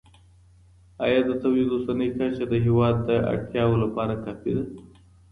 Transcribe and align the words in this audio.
ایا 1.05 1.19
د 1.25 1.31
تولید 1.41 1.69
اوسنۍ 1.73 2.09
کچه 2.17 2.43
د 2.51 2.53
هیواد 2.65 2.95
د 3.09 3.11
اړتیاوو 3.31 3.81
لپاره 3.83 4.13
کافي 4.25 4.51
ده؟ 4.57 4.63